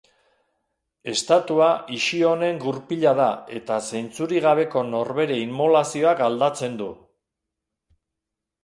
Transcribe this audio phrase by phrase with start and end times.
[1.11, 1.67] Estatua
[1.97, 3.29] Ixionen gurpila da
[3.61, 6.91] eta zentzurik gabeko norbere inmolazioa galdatzen du.